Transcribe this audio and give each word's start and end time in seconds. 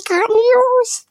Geeker 0.00 0.26
News. 0.28 1.06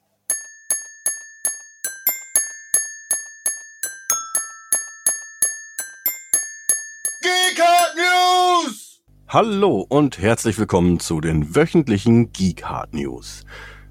Geekhard 7.22 7.96
News! 7.96 9.02
Hallo 9.28 9.86
und 9.88 10.18
herzlich 10.18 10.58
willkommen 10.58 11.00
zu 11.00 11.22
den 11.22 11.56
wöchentlichen 11.56 12.32
Geekhard 12.32 12.94
News. 12.94 13.44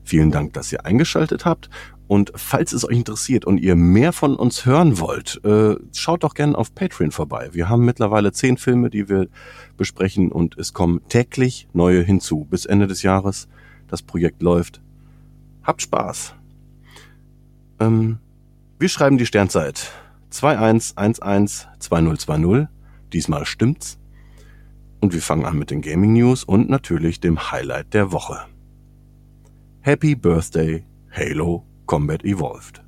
Vielen 0.03 0.33
Dank, 0.33 0.55
dass 0.55 0.73
ihr 0.73 0.84
eingeschaltet 0.84 1.45
habt. 1.45 1.71
Und 2.09 2.33
falls 2.35 2.73
es 2.73 2.85
euch 2.85 2.96
interessiert 2.96 3.45
und 3.45 3.59
ihr 3.59 3.77
mehr 3.77 4.12
von 4.12 4.35
uns 4.35 4.67
hören 4.67 4.99
wollt, 4.99 5.41
äh, 5.45 5.77
schaut 5.93 6.25
doch 6.25 6.35
gerne 6.35 6.57
auf 6.59 6.75
Patreon 6.75 7.12
vorbei. 7.12 7.51
Wir 7.53 7.69
haben 7.69 7.85
mittlerweile 7.85 8.33
zehn 8.33 8.57
Filme, 8.57 8.91
die 8.91 9.09
wir 9.09 9.29
besprechen 9.77 10.33
und 10.33 10.59
es 10.59 10.73
kommen 10.73 11.07
täglich 11.09 11.69
neue 11.73 12.03
hinzu 12.03 12.46
bis 12.46 12.65
Ende 12.65 12.89
des 12.89 13.03
Jahres. 13.03 13.46
Das 13.87 14.03
Projekt 14.03 14.43
läuft. 14.43 14.83
Habt 15.69 15.82
Spaß. 15.82 16.35
Ähm, 17.79 18.18
wir 18.79 18.89
schreiben 18.89 19.18
die 19.18 19.27
Sternzeit 19.27 19.93
21112020. 20.32 22.68
Diesmal 23.13 23.44
stimmt's. 23.44 23.99
Und 25.00 25.13
wir 25.13 25.21
fangen 25.21 25.44
an 25.44 25.58
mit 25.58 25.71
den 25.71 25.82
Gaming 25.82 26.14
News 26.14 26.43
und 26.43 26.71
natürlich 26.71 27.21
dem 27.21 27.53
Highlight 27.53 27.93
der 27.93 28.13
Woche. 28.13 28.46
Happy 29.81 30.14
Birthday 30.14 30.86
Halo 31.11 31.67
Combat 31.85 32.25
Evolved. 32.25 32.83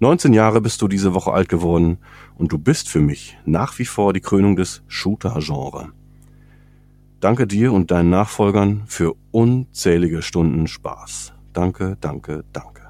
19 0.00 0.32
Jahre 0.32 0.62
bist 0.62 0.80
du 0.80 0.88
diese 0.88 1.12
Woche 1.12 1.34
alt 1.34 1.50
geworden 1.50 1.98
und 2.36 2.52
du 2.52 2.58
bist 2.58 2.88
für 2.88 3.00
mich 3.00 3.36
nach 3.44 3.78
wie 3.78 3.84
vor 3.84 4.14
die 4.14 4.22
Krönung 4.22 4.56
des 4.56 4.82
Shooter-Genre. 4.88 5.92
Danke 7.20 7.46
dir 7.46 7.74
und 7.74 7.90
deinen 7.90 8.08
Nachfolgern 8.08 8.84
für 8.86 9.12
unzählige 9.30 10.22
Stunden 10.22 10.68
Spaß. 10.68 11.34
Danke, 11.52 11.96
danke, 12.00 12.44
danke. 12.52 12.82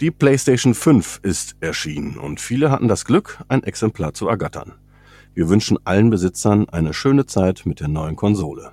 Die 0.00 0.10
PlayStation 0.10 0.74
5 0.74 1.20
ist 1.22 1.56
erschienen 1.60 2.18
und 2.18 2.40
viele 2.40 2.70
hatten 2.70 2.86
das 2.86 3.04
Glück, 3.04 3.42
ein 3.48 3.64
Exemplar 3.64 4.14
zu 4.14 4.28
ergattern. 4.28 4.74
Wir 5.34 5.48
wünschen 5.48 5.78
allen 5.84 6.10
Besitzern 6.10 6.68
eine 6.68 6.94
schöne 6.94 7.26
Zeit 7.26 7.66
mit 7.66 7.80
der 7.80 7.88
neuen 7.88 8.14
Konsole. 8.14 8.72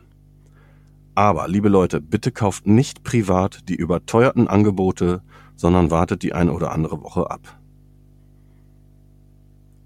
Aber, 1.15 1.47
liebe 1.47 1.69
Leute, 1.69 2.01
bitte 2.01 2.31
kauft 2.31 2.67
nicht 2.67 3.03
privat 3.03 3.69
die 3.69 3.75
überteuerten 3.75 4.47
Angebote, 4.47 5.23
sondern 5.55 5.89
wartet 5.89 6.23
die 6.23 6.33
eine 6.33 6.51
oder 6.51 6.71
andere 6.71 7.01
Woche 7.01 7.31
ab. 7.31 7.57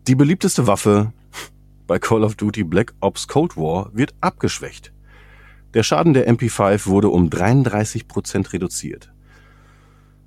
Die 0.08 0.16
beliebteste 0.16 0.66
Waffe 0.66 1.14
bei 1.86 2.00
Call 2.00 2.24
of 2.24 2.36
Duty 2.36 2.64
Black 2.64 2.94
Ops 3.00 3.28
Cold 3.28 3.56
War 3.56 3.92
wird 3.94 4.14
abgeschwächt. 4.22 4.92
Der 5.74 5.84
Schaden 5.84 6.14
der 6.14 6.28
MP5 6.30 6.88
wurde 6.88 7.10
um 7.10 7.30
33 7.30 8.08
Prozent 8.08 8.54
reduziert. 8.54 9.14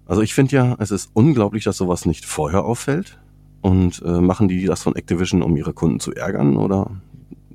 Also 0.07 0.23
ich 0.23 0.35
finde 0.35 0.55
ja, 0.55 0.77
es 0.79 0.91
ist 0.91 1.11
unglaublich, 1.15 1.65
dass 1.65 1.77
sowas 1.77 2.07
nicht 2.07 2.25
vorher 2.25 2.65
auffällt. 2.65 3.19
Und 3.61 4.03
äh, 4.05 4.21
machen 4.21 4.49
die 4.49 4.65
das 4.67 4.83
von 4.83 4.97
Activision, 4.97 5.43
um 5.43 5.57
ihre 5.57 5.73
Kunden 5.73 6.01
zu 6.01 6.13
ärgern? 6.13 6.57
Oder 6.57 6.91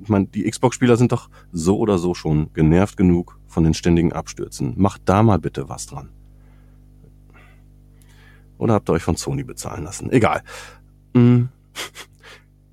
ich 0.02 0.08
meine, 0.08 0.26
die 0.26 0.48
Xbox-Spieler 0.50 0.96
sind 0.96 1.12
doch 1.12 1.28
so 1.52 1.78
oder 1.78 1.98
so 1.98 2.14
schon 2.14 2.52
genervt 2.54 2.96
genug 2.96 3.38
von 3.46 3.64
den 3.64 3.74
ständigen 3.74 4.12
Abstürzen. 4.12 4.74
Macht 4.76 5.02
da 5.04 5.22
mal 5.22 5.38
bitte 5.38 5.68
was 5.68 5.86
dran. 5.86 6.08
Oder 8.56 8.74
habt 8.74 8.88
ihr 8.88 8.94
euch 8.94 9.02
von 9.02 9.16
Sony 9.16 9.44
bezahlen 9.44 9.84
lassen? 9.84 10.10
Egal. 10.10 10.42
Mm. 11.12 11.44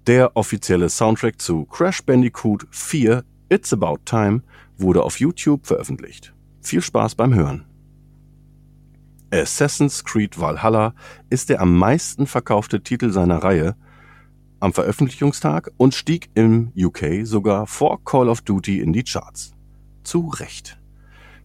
Der 0.07 0.35
offizielle 0.37 0.89
Soundtrack 0.89 1.41
zu 1.41 1.65
Crash 1.65 2.03
Bandicoot 2.03 2.67
4 2.71 3.23
It's 3.49 3.73
About 3.73 3.97
Time 4.05 4.41
wurde 4.77 5.03
auf 5.03 5.19
YouTube 5.19 5.65
veröffentlicht. 5.65 6.33
Viel 6.61 6.81
Spaß 6.81 7.15
beim 7.15 7.33
Hören. 7.33 7.65
Assassin's 9.31 10.03
Creed 10.03 10.39
Valhalla 10.39 10.93
ist 11.29 11.49
der 11.49 11.61
am 11.61 11.77
meisten 11.77 12.27
verkaufte 12.27 12.81
Titel 12.81 13.11
seiner 13.11 13.37
Reihe 13.37 13.75
am 14.59 14.73
Veröffentlichungstag 14.73 15.71
und 15.77 15.93
stieg 15.93 16.29
im 16.33 16.71
UK 16.75 17.25
sogar 17.25 17.67
vor 17.67 18.03
Call 18.03 18.29
of 18.29 18.41
Duty 18.41 18.79
in 18.79 18.93
die 18.93 19.03
Charts. 19.03 19.53
Zu 20.03 20.29
Recht. 20.29 20.79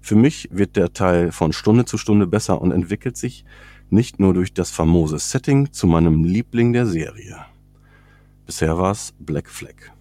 Für 0.00 0.14
mich 0.14 0.48
wird 0.50 0.76
der 0.76 0.92
Teil 0.92 1.32
von 1.32 1.52
Stunde 1.52 1.84
zu 1.84 1.98
Stunde 1.98 2.26
besser 2.26 2.60
und 2.60 2.72
entwickelt 2.72 3.16
sich 3.16 3.44
nicht 3.90 4.20
nur 4.20 4.32
durch 4.32 4.54
das 4.54 4.70
famose 4.70 5.18
Setting 5.18 5.72
zu 5.72 5.86
meinem 5.86 6.24
Liebling 6.24 6.72
der 6.72 6.86
Serie. 6.86 7.36
Bisher 8.46 8.78
war 8.78 8.92
es 8.92 9.12
Black 9.18 9.50
Flag. 9.50 9.92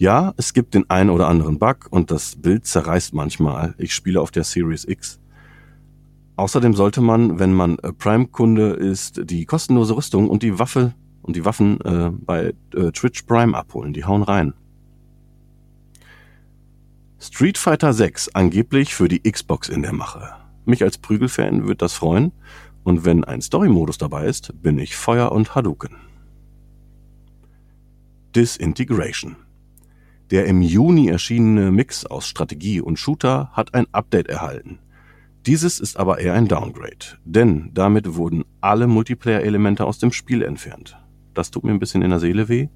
Ja, 0.00 0.32
es 0.38 0.54
gibt 0.54 0.72
den 0.72 0.88
einen 0.88 1.10
oder 1.10 1.28
anderen 1.28 1.58
Bug 1.58 1.88
und 1.90 2.10
das 2.10 2.36
Bild 2.36 2.64
zerreißt 2.64 3.12
manchmal. 3.12 3.74
Ich 3.76 3.92
spiele 3.92 4.22
auf 4.22 4.30
der 4.30 4.44
Series 4.44 4.86
X. 4.86 5.20
Außerdem 6.36 6.72
sollte 6.72 7.02
man, 7.02 7.38
wenn 7.38 7.52
man 7.52 7.76
Prime-Kunde 7.76 8.70
ist, 8.70 9.20
die 9.24 9.44
kostenlose 9.44 9.94
Rüstung 9.94 10.30
und 10.30 10.42
die 10.42 10.58
Waffe 10.58 10.94
und 11.20 11.36
die 11.36 11.44
Waffen 11.44 11.78
äh, 11.82 12.12
bei 12.12 12.54
äh, 12.74 12.92
Twitch 12.92 13.24
Prime 13.24 13.54
abholen. 13.54 13.92
Die 13.92 14.06
hauen 14.06 14.22
rein. 14.22 14.54
Street 17.18 17.58
Fighter 17.58 17.92
6 17.92 18.30
angeblich 18.34 18.94
für 18.94 19.08
die 19.08 19.30
Xbox 19.30 19.68
in 19.68 19.82
der 19.82 19.92
Mache. 19.92 20.30
Mich 20.64 20.82
als 20.82 20.96
Prügelfan 20.96 21.68
wird 21.68 21.82
das 21.82 21.92
freuen 21.92 22.32
und 22.84 23.04
wenn 23.04 23.22
ein 23.22 23.42
Story-Modus 23.42 23.98
dabei 23.98 24.24
ist, 24.24 24.62
bin 24.62 24.78
ich 24.78 24.96
Feuer 24.96 25.30
und 25.30 25.54
Hadouken. 25.54 25.96
Disintegration. 28.34 29.36
Der 30.30 30.46
im 30.46 30.62
Juni 30.62 31.08
erschienene 31.08 31.72
Mix 31.72 32.06
aus 32.06 32.26
Strategie 32.26 32.80
und 32.80 32.98
Shooter 32.98 33.50
hat 33.52 33.74
ein 33.74 33.86
Update 33.92 34.28
erhalten. 34.28 34.78
Dieses 35.46 35.80
ist 35.80 35.96
aber 35.98 36.18
eher 36.18 36.34
ein 36.34 36.46
Downgrade, 36.46 37.18
denn 37.24 37.70
damit 37.72 38.14
wurden 38.14 38.44
alle 38.60 38.86
Multiplayer-Elemente 38.86 39.84
aus 39.84 39.98
dem 39.98 40.12
Spiel 40.12 40.42
entfernt. 40.42 40.98
Das 41.34 41.50
tut 41.50 41.64
mir 41.64 41.70
ein 41.70 41.78
bisschen 41.78 42.02
in 42.02 42.10
der 42.10 42.20
Seele 42.20 42.48
weh, 42.48 42.68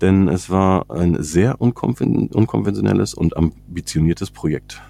denn 0.00 0.28
es 0.28 0.50
war 0.50 0.90
ein 0.90 1.22
sehr 1.22 1.60
unkonven 1.60 2.26
unkonventionelles 2.28 3.14
und 3.14 3.36
ambitioniertes 3.36 4.30
Projekt. 4.30 4.82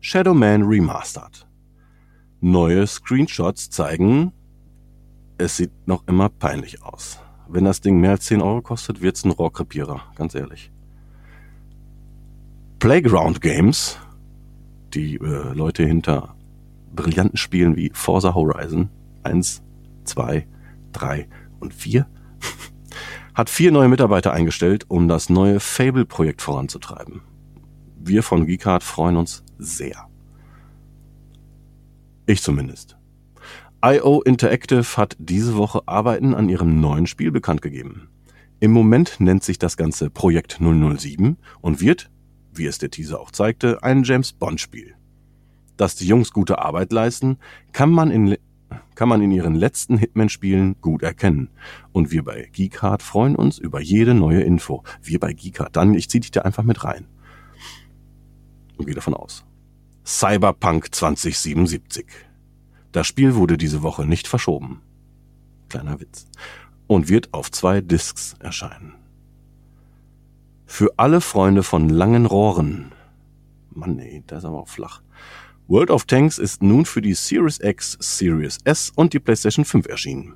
Shadow 0.00 0.34
Man 0.34 0.62
Remastered. 0.62 1.46
Neue 2.40 2.86
Screenshots 2.86 3.70
zeigen, 3.70 4.32
es 5.38 5.56
sieht 5.56 5.72
noch 5.86 6.06
immer 6.06 6.28
peinlich 6.28 6.82
aus. 6.82 7.18
Wenn 7.52 7.64
das 7.64 7.80
Ding 7.80 7.98
mehr 7.98 8.12
als 8.12 8.26
10 8.26 8.42
Euro 8.42 8.62
kostet, 8.62 9.00
wird's 9.00 9.24
ein 9.24 9.32
Rohrkrepierer, 9.32 10.00
ganz 10.14 10.36
ehrlich. 10.36 10.70
Playground 12.78 13.40
Games, 13.40 13.98
die 14.94 15.16
äh, 15.16 15.52
Leute 15.52 15.84
hinter 15.84 16.36
brillanten 16.94 17.36
Spielen 17.36 17.76
wie 17.76 17.90
Forza 17.92 18.34
Horizon 18.34 18.88
1, 19.24 19.62
2, 20.04 20.46
3 20.92 21.28
und 21.58 21.74
4, 21.74 22.06
hat 23.34 23.50
vier 23.50 23.72
neue 23.72 23.88
Mitarbeiter 23.88 24.32
eingestellt, 24.32 24.84
um 24.86 25.08
das 25.08 25.28
neue 25.28 25.58
Fable-Projekt 25.58 26.42
voranzutreiben. 26.42 27.22
Wir 27.98 28.22
von 28.22 28.46
Geekart 28.46 28.84
freuen 28.84 29.16
uns 29.16 29.42
sehr. 29.58 30.08
Ich 32.26 32.42
zumindest. 32.42 32.99
IO 33.82 34.20
Interactive 34.20 34.98
hat 34.98 35.16
diese 35.18 35.56
Woche 35.56 35.80
Arbeiten 35.86 36.34
an 36.34 36.50
ihrem 36.50 36.82
neuen 36.82 37.06
Spiel 37.06 37.30
bekannt 37.30 37.62
gegeben. 37.62 38.10
Im 38.60 38.72
Moment 38.72 39.20
nennt 39.20 39.42
sich 39.42 39.58
das 39.58 39.78
Ganze 39.78 40.10
Projekt 40.10 40.58
007 40.60 41.38
und 41.62 41.80
wird, 41.80 42.10
wie 42.52 42.66
es 42.66 42.76
der 42.76 42.90
Teaser 42.90 43.18
auch 43.18 43.30
zeigte, 43.30 43.82
ein 43.82 44.02
James 44.02 44.34
Bond 44.34 44.60
Spiel. 44.60 44.96
Dass 45.78 45.94
die 45.96 46.06
Jungs 46.06 46.30
gute 46.34 46.58
Arbeit 46.58 46.92
leisten, 46.92 47.38
kann 47.72 47.88
man 47.88 48.10
in, 48.10 48.36
kann 48.96 49.08
man 49.08 49.22
in 49.22 49.30
ihren 49.30 49.54
letzten 49.54 49.96
Hitman-Spielen 49.96 50.76
gut 50.82 51.02
erkennen. 51.02 51.48
Und 51.92 52.10
wir 52.10 52.22
bei 52.22 52.50
Geekart 52.52 53.02
freuen 53.02 53.34
uns 53.34 53.56
über 53.56 53.80
jede 53.80 54.12
neue 54.12 54.42
Info. 54.42 54.84
Wir 55.00 55.18
bei 55.18 55.32
Geekart. 55.32 55.76
Dann, 55.76 55.94
ich 55.94 56.10
zieh 56.10 56.20
dich 56.20 56.32
da 56.32 56.42
einfach 56.42 56.64
mit 56.64 56.84
rein. 56.84 57.06
Und 58.76 58.84
gehe 58.84 58.94
davon 58.94 59.14
aus. 59.14 59.46
Cyberpunk 60.04 60.94
2077. 60.94 62.04
Das 62.92 63.06
Spiel 63.06 63.34
wurde 63.34 63.56
diese 63.56 63.82
Woche 63.82 64.04
nicht 64.04 64.26
verschoben. 64.26 64.82
Kleiner 65.68 66.00
Witz. 66.00 66.26
Und 66.86 67.08
wird 67.08 67.32
auf 67.32 67.50
zwei 67.50 67.80
Discs 67.80 68.34
erscheinen. 68.40 68.94
Für 70.66 70.88
alle 70.96 71.20
Freunde 71.20 71.62
von 71.62 71.88
langen 71.88 72.26
Rohren. 72.26 72.92
Mann, 73.70 73.96
nee, 73.96 74.22
das 74.26 74.38
ist 74.38 74.44
aber 74.44 74.60
auch 74.60 74.68
flach. 74.68 75.02
World 75.68 75.90
of 75.90 76.04
Tanks 76.04 76.38
ist 76.38 76.62
nun 76.62 76.84
für 76.84 77.00
die 77.00 77.14
Series 77.14 77.60
X, 77.60 77.96
Series 78.00 78.58
S 78.64 78.92
und 78.96 79.12
die 79.12 79.20
PlayStation 79.20 79.64
5 79.64 79.86
erschienen. 79.86 80.34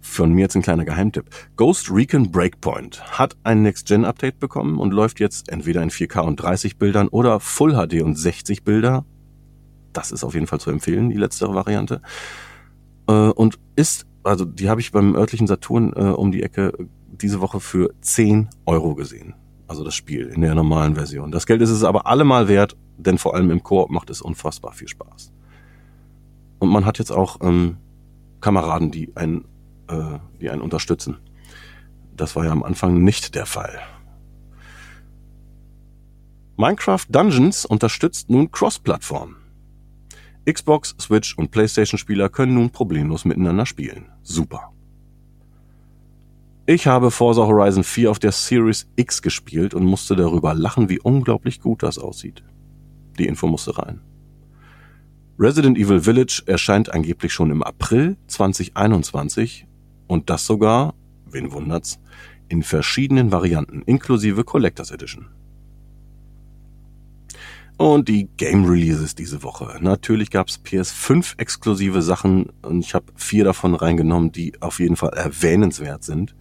Von 0.00 0.32
mir 0.32 0.42
jetzt 0.42 0.56
ein 0.56 0.62
kleiner 0.62 0.84
Geheimtipp. 0.84 1.30
Ghost 1.56 1.90
Recon 1.90 2.30
Breakpoint 2.30 3.18
hat 3.18 3.36
ein 3.42 3.62
Next-Gen-Update 3.62 4.38
bekommen 4.38 4.78
und 4.78 4.92
läuft 4.92 5.18
jetzt 5.18 5.48
entweder 5.48 5.82
in 5.82 5.90
4K 5.90 6.20
und 6.20 6.36
30 6.36 6.76
Bildern 6.78 7.08
oder 7.08 7.40
Full 7.40 7.72
HD 7.74 8.02
und 8.02 8.16
60 8.16 8.64
Bilder. 8.64 9.06
Das 9.94 10.12
ist 10.12 10.24
auf 10.24 10.34
jeden 10.34 10.46
Fall 10.46 10.60
zu 10.60 10.70
empfehlen, 10.70 11.08
die 11.08 11.16
letztere 11.16 11.54
Variante. 11.54 12.02
Äh, 13.08 13.12
und 13.12 13.58
ist, 13.76 14.06
also 14.22 14.44
die 14.44 14.68
habe 14.68 14.82
ich 14.82 14.92
beim 14.92 15.14
örtlichen 15.14 15.46
Saturn 15.46 15.92
äh, 15.94 16.00
um 16.00 16.30
die 16.32 16.42
Ecke 16.42 16.72
diese 17.08 17.40
Woche 17.40 17.60
für 17.60 17.94
10 18.02 18.50
Euro 18.66 18.94
gesehen. 18.94 19.34
Also 19.66 19.84
das 19.84 19.94
Spiel 19.94 20.26
in 20.26 20.42
der 20.42 20.54
normalen 20.54 20.96
Version. 20.96 21.30
Das 21.30 21.46
Geld 21.46 21.62
ist 21.62 21.70
es 21.70 21.84
aber 21.84 22.06
allemal 22.06 22.48
wert, 22.48 22.76
denn 22.98 23.16
vor 23.16 23.34
allem 23.34 23.50
im 23.50 23.62
Koop 23.62 23.88
macht 23.90 24.10
es 24.10 24.20
unfassbar 24.20 24.72
viel 24.72 24.88
Spaß. 24.88 25.32
Und 26.58 26.68
man 26.68 26.84
hat 26.84 26.98
jetzt 26.98 27.12
auch 27.12 27.38
ähm, 27.40 27.78
Kameraden, 28.40 28.90
die 28.90 29.16
einen, 29.16 29.44
äh, 29.88 30.18
die 30.40 30.50
einen 30.50 30.60
unterstützen. 30.60 31.18
Das 32.16 32.36
war 32.36 32.44
ja 32.44 32.52
am 32.52 32.62
Anfang 32.62 33.02
nicht 33.02 33.34
der 33.34 33.46
Fall. 33.46 33.80
Minecraft 36.56 37.06
Dungeons 37.08 37.64
unterstützt 37.64 38.30
nun 38.30 38.50
Cross-Plattform. 38.50 39.36
Xbox, 40.50 40.94
Switch 41.00 41.36
und 41.38 41.50
PlayStation-Spieler 41.50 42.28
können 42.28 42.54
nun 42.54 42.70
problemlos 42.70 43.24
miteinander 43.24 43.66
spielen. 43.66 44.06
Super. 44.22 44.72
Ich 46.66 46.86
habe 46.86 47.10
Forza 47.10 47.46
Horizon 47.46 47.84
4 47.84 48.10
auf 48.10 48.18
der 48.18 48.32
Series 48.32 48.86
X 48.96 49.22
gespielt 49.22 49.74
und 49.74 49.84
musste 49.84 50.16
darüber 50.16 50.54
lachen, 50.54 50.88
wie 50.88 50.98
unglaublich 50.98 51.60
gut 51.60 51.82
das 51.82 51.98
aussieht. 51.98 52.42
Die 53.18 53.26
Info 53.26 53.46
musste 53.46 53.78
rein. 53.78 54.00
Resident 55.38 55.76
Evil 55.76 56.00
Village 56.00 56.42
erscheint 56.46 56.92
angeblich 56.92 57.32
schon 57.32 57.50
im 57.50 57.62
April 57.62 58.16
2021 58.28 59.66
und 60.06 60.30
das 60.30 60.46
sogar, 60.46 60.94
wen 61.26 61.52
wundert's, 61.52 61.98
in 62.48 62.62
verschiedenen 62.62 63.32
Varianten 63.32 63.82
inklusive 63.82 64.44
Collectors 64.44 64.90
Edition. 64.90 65.26
Und 67.76 68.08
die 68.08 68.28
Game 68.36 68.66
Releases 68.66 69.16
diese 69.16 69.42
Woche. 69.42 69.78
Natürlich 69.80 70.30
gab's 70.30 70.60
PS5 70.64 71.38
exklusive 71.38 72.02
Sachen 72.02 72.50
und 72.62 72.84
ich 72.84 72.94
habe 72.94 73.06
vier 73.16 73.44
davon 73.44 73.74
reingenommen, 73.74 74.30
die 74.30 74.52
auf 74.60 74.78
jeden 74.78 74.94
Fall 74.94 75.10
erwähnenswert 75.10 76.04
sind. 76.04 76.36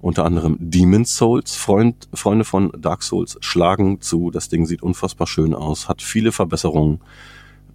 Unter 0.00 0.24
anderem 0.24 0.56
Demon's 0.58 1.14
Souls, 1.14 1.54
Freund, 1.54 2.08
Freunde 2.14 2.46
von 2.46 2.72
Dark 2.78 3.02
Souls 3.02 3.36
schlagen 3.40 4.00
zu. 4.00 4.30
Das 4.30 4.48
Ding 4.48 4.64
sieht 4.64 4.82
unfassbar 4.82 5.26
schön 5.26 5.54
aus, 5.54 5.86
hat 5.86 6.00
viele 6.00 6.32
Verbesserungen. 6.32 7.00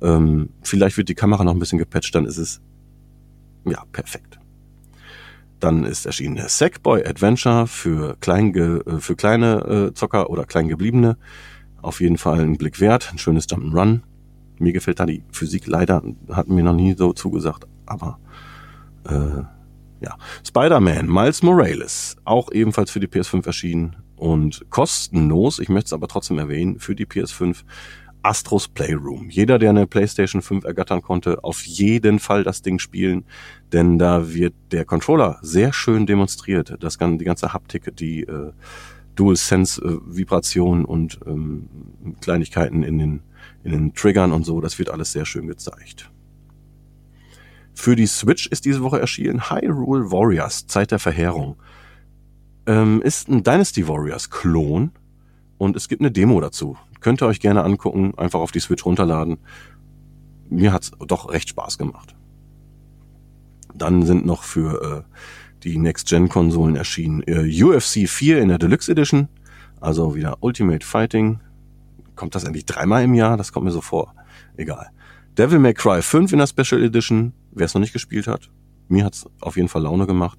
Ähm, 0.01 0.50
vielleicht 0.63 0.98
wird 0.98 1.08
die 1.08 1.16
Kamera 1.16 1.44
noch 1.44 1.54
ein 1.54 1.60
bisschen 1.60 1.78
gepatcht, 1.78 2.16
dann 2.16 2.25
ist 2.25 2.38
es 2.38 2.60
ja 3.66 3.84
perfekt. 3.92 4.40
Dann 5.60 5.84
ist 5.84 6.08
erschienen 6.08 6.44
Sackboy 6.48 7.06
Adventure 7.06 7.68
für, 7.68 8.18
klein, 8.19 8.51
für 9.00 9.16
kleine 9.16 9.90
äh, 9.90 9.94
Zocker 9.94 10.31
oder 10.31 10.46
Kleingebliebene. 10.46 11.18
Auf 11.86 12.02
jeden 12.02 12.18
Fall 12.18 12.40
ein 12.40 12.58
Blick 12.58 12.80
wert, 12.80 13.12
ein 13.12 13.20
schönes 13.20 13.48
Jump'n'Run. 13.48 14.02
Mir 14.58 14.74
gefällt 14.74 15.00
da 15.00 15.06
die 15.06 15.24
Physik 15.32 15.68
leider, 15.68 16.02
hat 16.32 16.48
mir 16.48 16.64
noch 16.64 16.74
nie 16.74 16.96
so 16.98 17.14
zugesagt, 17.14 17.68
aber 17.86 18.18
äh, 19.08 19.44
ja. 20.02 20.18
Spider-Man, 20.44 21.08
Miles 21.08 21.44
Morales, 21.44 22.18
auch 22.26 22.52
ebenfalls 22.52 22.90
für 22.90 23.00
die 23.00 23.08
PS5 23.08 23.46
erschienen 23.46 23.98
und 24.16 24.66
kostenlos, 24.72 25.60
ich 25.60 25.70
möchte 25.70 25.90
es 25.90 25.94
aber 25.94 26.08
trotzdem 26.08 26.40
erwähnen, 26.40 26.80
für 26.80 26.96
die 26.96 27.06
PS5 27.06 27.58
Astros 28.24 28.68
Playroom. 28.68 29.30
Jeder, 29.30 29.60
der 29.60 29.70
eine 29.70 29.86
PlayStation 29.86 30.42
5 30.42 30.64
ergattern 30.64 31.04
konnte, 31.04 31.44
auf 31.44 31.64
jeden 31.68 32.18
Fall 32.18 32.44
das 32.44 32.64
Ding 32.64 32.80
spielen, 32.80 33.26
denn 33.74 34.00
da 34.00 34.34
wird 34.34 34.56
der 34.72 34.86
Controller 34.86 35.38
sehr 35.44 35.72
schön 35.72 36.08
demonstriert. 36.08 36.78
Das 36.80 36.98
die 36.98 37.26
ganze 37.26 37.54
Haptik, 37.54 37.96
die 37.96 38.22
äh, 38.22 38.54
Dual 39.16 39.36
Sense 39.36 39.82
Vibration 40.06 40.86
und 40.86 41.20
ähm, 41.26 41.70
Kleinigkeiten 42.22 42.84
in 42.84 42.98
den, 42.98 43.22
in 43.64 43.72
den 43.72 43.94
Triggern 43.94 44.32
und 44.32 44.46
so, 44.46 44.62
das 44.62 44.78
wird 44.80 44.90
alles 44.90 45.12
sehr 45.12 45.26
schön 45.26 45.48
gezeigt. 45.48 46.12
Für 47.74 47.96
die 47.96 48.08
Switch 48.08 48.48
ist 48.48 48.66
diese 48.66 48.82
Woche 48.82 49.00
erschienen 49.00 49.50
Hyrule 49.50 50.12
Warriors, 50.12 50.66
Zeit 50.68 50.92
der 50.92 51.00
Verheerung. 51.00 51.58
Ähm, 52.66 53.02
ist 53.02 53.28
ein 53.28 53.44
Dynasty 53.44 53.88
Warriors 53.88 54.30
Klon 54.30 54.92
und 55.58 55.76
es 55.76 55.88
gibt 55.88 56.02
eine 56.02 56.12
Demo 56.12 56.40
dazu. 56.40 56.78
Könnt 57.02 57.22
ihr 57.22 57.28
euch 57.28 57.40
gerne 57.40 57.64
angucken, 57.64 58.14
einfach 58.18 58.40
auf 58.40 58.52
die 58.52 58.60
Switch 58.60 58.86
runterladen. 58.86 59.38
Mir 60.50 60.74
hat's 60.74 60.92
doch 61.00 61.32
recht 61.32 61.50
Spaß 61.50 61.78
gemacht. 61.78 62.16
Dann 63.76 64.04
sind 64.04 64.26
noch 64.26 64.44
für 64.44 65.06
äh, 65.06 65.16
die 65.66 65.78
Next-Gen-Konsolen 65.78 66.76
erschienen. 66.76 67.24
Äh, 67.26 67.64
UFC 67.64 68.08
4 68.08 68.40
in 68.42 68.50
der 68.50 68.60
Deluxe 68.60 68.92
Edition, 68.92 69.28
also 69.82 70.16
wieder 70.16 70.38
Ultimate 70.42 70.86
Fighting. 70.86 71.40
Kommt 72.16 72.36
das 72.36 72.46
endlich 72.46 72.66
dreimal 72.66 73.04
im 73.04 73.14
Jahr? 73.14 73.36
Das 73.36 73.52
kommt 73.52 73.66
mir 73.66 73.72
so 73.72 73.82
vor. 73.82 74.14
Egal. 74.56 74.90
Devil 75.38 75.60
May 75.60 75.74
Cry 75.74 76.02
5 76.02 76.32
in 76.32 76.40
der 76.40 76.48
Special 76.48 76.82
Edition, 76.82 77.34
wer 77.52 77.66
es 77.66 77.74
noch 77.74 77.82
nicht 77.82 77.94
gespielt 77.94 78.28
hat. 78.28 78.50
Mir 78.88 79.04
hat's 79.04 79.26
auf 79.42 79.58
jeden 79.58 79.68
Fall 79.68 79.82
Laune 79.82 80.08
gemacht. 80.08 80.38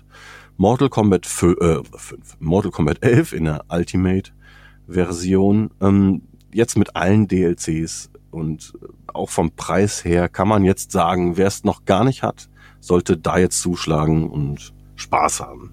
Mortal 0.57 0.89
Kombat 0.89 1.27
5, 1.27 1.61
äh, 1.61 1.83
5, 1.85 2.37
Mortal 2.39 2.71
Kombat 2.71 3.03
11 3.03 3.33
in 3.33 3.45
der 3.45 3.65
Ultimate 3.69 4.31
Version. 4.87 5.71
Ähm, 5.81 6.23
jetzt 6.55 6.79
mit 6.79 6.97
allen 6.97 7.29
DLCs 7.29 8.11
und 8.31 8.73
auch 9.13 9.29
vom 9.29 9.51
Preis 9.51 10.05
her 10.05 10.29
kann 10.29 10.49
man 10.49 10.65
jetzt 10.65 10.93
sagen, 10.93 11.37
wer 11.37 11.49
es 11.49 11.65
noch 11.65 11.85
gar 11.85 12.05
nicht 12.05 12.23
hat, 12.23 12.49
sollte 12.81 13.19
da 13.19 13.39
jetzt 13.39 13.61
zuschlagen 13.61 14.31
und 14.31 14.73
Spaß 14.97 15.41
haben. 15.41 15.73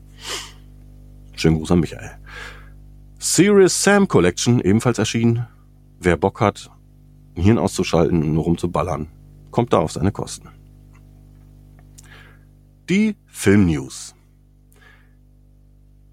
Schönen 1.35 1.57
Gruß 1.57 1.71
an 1.71 1.79
Michael. 1.79 2.11
Serious 3.19 3.83
Sam 3.83 4.07
Collection, 4.07 4.59
ebenfalls 4.59 4.99
erschienen. 4.99 5.47
Wer 5.99 6.17
Bock 6.17 6.41
hat, 6.41 6.69
Hirn 7.35 7.57
auszuschalten 7.57 8.21
und 8.21 8.33
nur 8.33 8.43
rumzuballern, 8.43 9.07
kommt 9.51 9.73
da 9.73 9.79
auf 9.79 9.91
seine 9.91 10.11
Kosten. 10.11 10.49
Die 12.89 13.15
Film 13.25 13.65
News. 13.65 14.13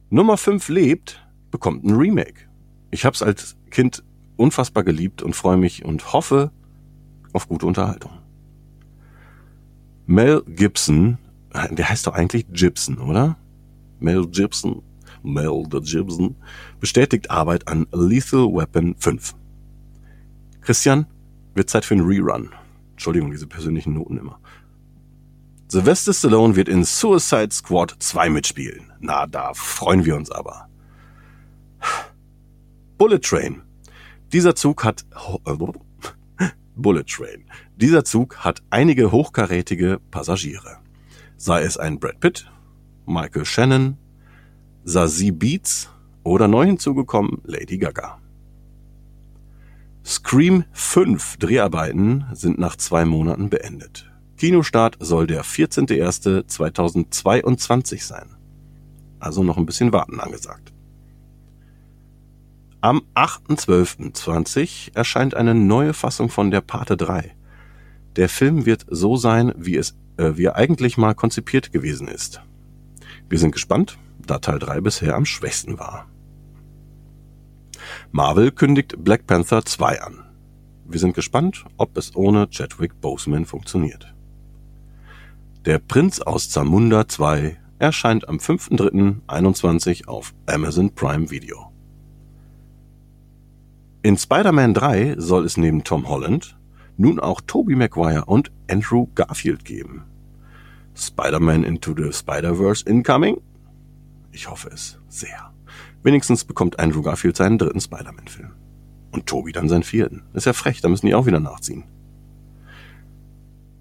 Nummer 0.09 0.37
5 0.37 0.69
lebt, 0.69 1.21
bekommt 1.51 1.85
ein 1.85 1.95
Remake. 1.95 2.49
Ich 2.91 3.05
hab's 3.05 3.23
als 3.23 3.57
Kind 3.71 4.05
unfassbar 4.37 4.85
geliebt 4.85 5.23
und 5.23 5.37
freue 5.37 5.57
mich 5.57 5.85
und 5.85 6.13
hoffe 6.13 6.53
auf 7.33 7.49
gute 7.49 7.67
Unterhaltung. 7.67 8.13
Mel 10.07 10.43
Gibson 10.47 11.19
der 11.53 11.89
heißt 11.89 12.07
doch 12.07 12.15
eigentlich 12.15 12.47
Gibson, 12.53 12.99
oder? 12.99 13.37
Mel 13.99 14.27
Gibson, 14.29 14.83
Mel 15.23 15.65
the 15.71 15.81
Gibson, 15.81 16.37
bestätigt 16.79 17.31
Arbeit 17.31 17.69
an 17.69 17.87
Lethal 17.93 18.47
Weapon 18.53 18.95
5. 18.99 19.35
Christian, 20.63 21.07
wird 21.55 21.69
Zeit 21.69 21.85
für 21.85 21.95
einen 21.95 22.07
Rerun. 22.07 22.51
Entschuldigung, 22.93 23.31
diese 23.31 23.47
persönlichen 23.47 23.95
Noten 23.95 24.19
immer. 24.19 24.39
Sylvester 25.69 26.13
Stallone 26.13 26.57
wird 26.57 26.69
in 26.69 26.85
Suicide 26.85 27.51
Squad 27.53 27.97
2 27.99 28.31
mitspielen. 28.31 28.93
Na, 29.01 29.27
da 29.27 29.53
freuen 29.55 30.05
wir 30.05 30.17
uns 30.17 30.31
aber. 30.31 30.69
Bullet 32.99 33.21
Train. 33.21 33.63
Dieser 34.33 34.55
Zug 34.55 34.85
hat 34.85 35.05
Bullet 36.77 37.05
Train. 37.05 37.45
Dieser 37.77 38.05
Zug 38.05 38.39
hat 38.39 38.63
einige 38.71 39.13
hochkarätige 39.13 40.01
Passagiere 40.11 40.80
sei 41.41 41.63
es 41.63 41.77
ein 41.79 41.99
Brad 41.99 42.21
Pitt, 42.21 42.53
Michael 43.07 43.47
Shannon, 43.47 43.97
Zazie 44.85 45.33
Beats 45.33 45.89
oder 46.23 46.47
neu 46.49 46.67
hinzugekommen 46.67 47.41
Lady 47.45 47.79
Gaga. 47.79 48.19
Scream 50.05 50.65
5 50.73 51.39
Dreharbeiten 51.39 52.27
sind 52.35 52.59
nach 52.59 52.77
zwei 52.77 53.07
Monaten 53.07 53.49
beendet. 53.49 54.13
Kinostart 54.37 54.99
soll 55.01 55.27
der 55.27 55.43
14.01.2022 55.43 58.05
sein. 58.05 58.37
Also 59.19 59.43
noch 59.43 59.57
ein 59.57 59.65
bisschen 59.65 59.95
warten 59.95 60.21
angesagt. 60.21 60.75
Am 62.83 63.01
8.12.20 63.15 64.95
erscheint 64.95 65.35
eine 65.35 65.55
neue 65.55 65.95
Fassung 65.95 66.29
von 66.29 66.51
der 66.51 66.61
Pate 66.61 66.99
3. 66.99 67.35
Der 68.17 68.29
Film 68.29 68.67
wird 68.67 68.87
so 68.89 69.17
sein, 69.17 69.53
wie 69.57 69.77
es 69.77 69.97
äh, 70.21 70.37
wie 70.37 70.45
er 70.45 70.57
eigentlich 70.57 70.99
mal 70.99 71.15
konzipiert 71.15 71.73
gewesen 71.73 72.07
ist. 72.07 72.43
Wir 73.29 73.39
sind 73.39 73.53
gespannt, 73.53 73.99
da 74.25 74.39
Teil 74.39 74.59
3 74.59 74.81
bisher 74.83 75.17
am 75.17 75.25
schwächsten 75.25 75.79
war. 75.79 76.09
Marvel 78.13 78.53
kündigt 78.53 79.03
Black 79.03 79.27
Panther 79.27 79.65
2 79.65 80.03
an. 80.03 80.25
Wir 80.85 81.01
sind 81.01 81.15
gespannt, 81.15 81.65
ob 81.77 81.97
es 81.97 82.15
ohne 82.15 82.49
Chadwick 82.51 83.01
Boseman 83.01 83.47
funktioniert. 83.47 84.15
Der 85.65 85.79
Prinz 85.79 86.21
aus 86.21 86.51
Zamunda 86.51 87.09
2 87.09 87.57
erscheint 87.79 88.29
am 88.29 88.37
5.3.21 88.37 90.07
auf 90.07 90.35
Amazon 90.47 90.95
Prime 90.95 91.31
Video. 91.31 91.73
In 94.03 94.19
Spider-Man 94.19 94.75
3 94.75 95.17
soll 95.19 95.45
es 95.45 95.57
neben 95.57 95.85
Tom 95.85 96.09
Holland 96.09 96.60
nun 97.01 97.19
auch 97.19 97.41
Tobey 97.41 97.75
Maguire 97.75 98.27
und 98.27 98.53
Andrew 98.71 99.07
Garfield 99.15 99.65
geben. 99.65 100.05
Spider-Man 100.95 101.65
Into 101.65 101.95
the 101.97 102.13
Spider-Verse 102.13 102.85
incoming? 102.89 103.41
Ich 104.33 104.51
hoffe 104.51 104.69
es 104.69 104.99
sehr. 105.09 105.53
Wenigstens 106.03 106.45
bekommt 106.45 106.79
Andrew 106.79 107.03
Garfield 107.03 107.37
seinen 107.37 107.59
dritten 107.59 107.81
Spider-Man-Film. 107.81 108.51
Und 109.13 109.27
Toby 109.27 109.53
dann 109.53 109.69
seinen 109.69 109.83
vierten. 109.83 110.23
Ist 110.35 110.47
ja 110.47 110.53
frech, 110.53 110.83
da 110.83 110.89
müssen 110.89 111.07
die 111.07 111.15
auch 111.15 111.27
wieder 111.27 111.41
nachziehen. 111.41 111.85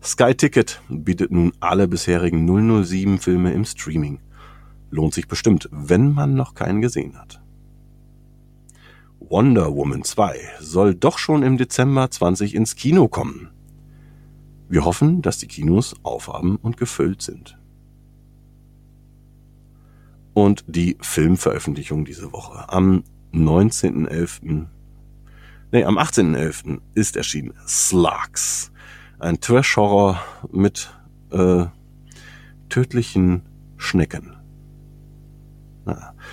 Sky 0.02 0.34
Ticket 0.34 0.82
bietet 0.88 1.30
nun 1.30 1.52
alle 1.60 1.90
bisherigen 1.90 2.48
007 2.84 3.20
Filme 3.20 3.52
im 3.52 3.66
Streaming. 3.66 4.22
Lohnt 4.92 5.14
sich 5.14 5.28
bestimmt, 5.28 5.68
wenn 5.72 6.14
man 6.14 6.36
noch 6.36 6.56
keinen 6.56 6.82
gesehen 6.82 7.20
hat. 7.20 7.42
Wonder 9.30 9.76
Woman 9.76 10.04
2 10.04 10.40
soll 10.60 10.96
doch 10.96 11.20
schon 11.20 11.44
im 11.44 11.58
Dezember 11.58 12.10
20 12.10 12.56
ins 12.56 12.76
Kino 12.76 13.08
kommen. 13.08 13.52
Wir 14.68 14.86
hoffen, 14.86 15.22
dass 15.22 15.38
die 15.38 15.48
Kinos 15.48 15.96
aufhaben 16.02 16.56
und 16.56 16.78
gefüllt 16.78 17.22
sind. 17.22 17.56
Und 20.34 20.64
die 20.68 20.98
Filmveröffentlichung 21.02 22.06
diese 22.06 22.34
Woche. 22.34 22.70
Am 22.70 23.04
19.11. 23.32 24.66
Nee, 25.72 25.84
am 25.84 26.00
18.11. 26.00 26.80
ist 26.96 27.16
erschienen 27.16 27.54
Slugs. 27.68 28.72
Ein 29.20 29.40
Trash-Horror 29.40 30.20
mit 30.52 30.92
äh, 31.32 31.66
tödlichen 32.70 33.44
Schnecken. 33.78 34.39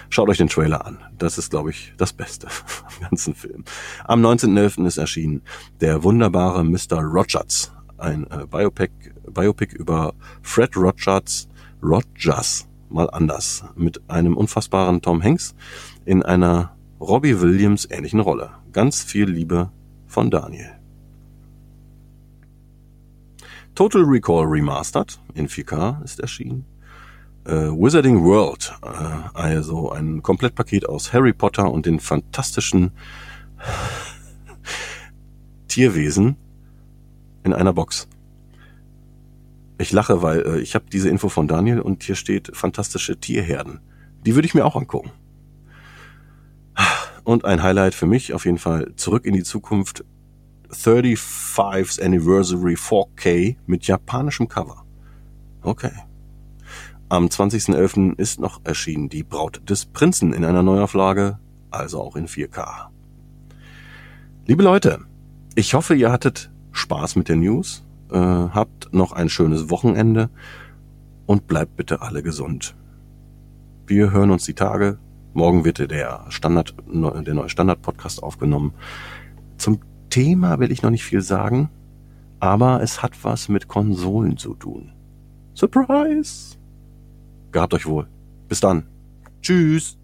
Schaut 0.09 0.29
euch 0.29 0.39
den 0.39 0.49
Trailer 0.49 0.85
an. 0.87 0.99
Das 1.19 1.39
ist, 1.39 1.51
glaube 1.51 1.71
ich, 1.71 1.93
das 1.97 2.13
Beste 2.13 2.49
am 3.01 3.09
ganzen 3.09 3.35
Film. 3.35 3.65
Am 4.05 4.25
19.11. 4.25 4.87
ist 4.87 4.99
erschienen 4.99 5.43
der 5.81 6.03
wunderbare 6.03 6.65
Mr. 6.65 7.01
Rogers. 7.03 7.73
Ein 7.99 8.27
äh, 8.31 8.47
Biopic, 8.47 8.93
Biopic 9.31 9.75
über 9.75 10.15
Fred 10.43 10.77
Rogers, 10.77 11.49
Rogers, 11.83 12.69
mal 12.91 13.09
anders, 13.11 13.65
mit 13.75 14.01
einem 14.09 14.37
unfassbaren 14.37 15.01
Tom 15.01 15.23
Hanks 15.23 15.55
in 16.05 16.23
einer 16.23 16.77
Robbie 17.01 17.41
Williams 17.41 17.87
ähnlichen 17.91 18.21
Rolle. 18.21 18.51
Ganz 18.73 19.03
viel 19.03 19.29
Liebe 19.29 19.71
von 20.07 20.31
Daniel. 20.31 20.73
Total 23.75 24.03
Recall 24.03 24.45
Remastered 24.47 25.19
in 25.35 25.49
4K 25.49 26.03
ist 26.03 26.21
erschienen. 26.21 26.65
Äh, 27.47 27.71
Wizarding 27.71 28.25
World, 28.25 28.75
äh, 28.83 29.39
also 29.39 29.93
ein 29.93 30.21
Komplettpaket 30.21 30.89
aus 30.89 31.13
Harry 31.13 31.33
Potter 31.33 31.71
und 31.71 31.87
den 31.87 32.01
fantastischen 32.01 32.91
Tierwesen 35.69 36.37
in 37.45 37.53
einer 37.53 37.73
Box. 37.73 38.09
Ich 39.79 39.93
lache, 39.93 40.23
weil 40.23 40.41
äh, 40.41 40.59
ich 40.59 40.75
habe 40.75 40.87
diese 40.91 41.09
Info 41.09 41.29
von 41.29 41.47
Daniel 41.47 41.81
und 41.81 42.03
hier 42.03 42.17
steht 42.17 42.51
fantastische 42.57 43.17
Tierherden. 43.17 43.79
Die 44.25 44.35
würde 44.35 44.47
ich 44.47 44.55
mir 44.55 44.65
auch 44.65 44.75
angucken. 44.75 45.13
Und 47.23 47.45
ein 47.45 47.63
Highlight 47.63 47.95
für 47.95 48.07
mich 48.07 48.35
auf 48.35 48.45
jeden 48.45 48.59
Fall 48.59 48.93
zurück 48.97 49.25
in 49.25 49.35
die 49.35 49.45
Zukunft 49.45 50.05
35th 50.71 52.03
Anniversary 52.03 52.75
4K 52.75 53.57
mit 53.67 53.87
japanischem 53.87 54.49
Cover. 54.49 54.85
Okay. 55.63 55.93
Am 57.09 57.27
20.11. 57.27 58.19
ist 58.19 58.41
noch 58.41 58.63
erschienen 58.65 59.09
die 59.09 59.23
Braut 59.23 59.63
des 59.71 59.87
Prinzen 59.87 60.33
in 60.33 60.45
einer 60.45 60.65
Neuauflage, 60.65 61.39
also 61.71 62.01
auch 62.01 62.17
in 62.17 62.27
4K. 62.27 62.89
Liebe 64.45 64.65
Leute, 64.65 64.99
ich 65.55 65.75
hoffe, 65.75 65.95
ihr 65.95 66.11
hattet 66.11 66.51
Spaß 66.73 67.15
mit 67.15 67.29
der 67.29 67.37
News, 67.37 67.85
äh, 68.11 68.17
habt 68.19 68.93
noch 68.93 69.13
ein 69.13 69.29
schönes 69.29 69.71
Wochenende 69.71 70.31
und 71.27 71.47
bleibt 71.47 71.77
bitte 71.77 72.03
alle 72.03 72.25
gesund. 72.25 72.75
Wir 73.87 74.11
hören 74.11 74.33
uns 74.33 74.45
die 74.45 74.55
Tage. 74.55 74.99
Morgen 75.33 75.65
wird 75.65 75.79
der 75.89 76.25
Standard, 76.31 76.75
der 76.89 77.35
neue 77.35 77.49
Standard-Podcast 77.49 78.21
aufgenommen. 78.21 78.75
Zum 79.59 79.79
Thema 80.11 80.59
will 80.59 80.73
ich 80.73 80.83
noch 80.83 80.91
nicht 80.91 81.05
viel 81.05 81.21
sagen, 81.21 81.71
aber 82.41 82.83
es 82.83 83.01
hat 83.01 83.23
was 83.23 83.49
mit 83.49 83.69
Konsolen 83.69 84.39
zu 84.39 84.55
tun. 84.55 84.91
Surprise! 85.55 86.59
Gehabt 87.57 87.73
euch 87.73 87.87
wohl. 87.87 88.07
Bis 88.49 88.61
dann. 88.61 88.87
Tschüss. 89.41 89.97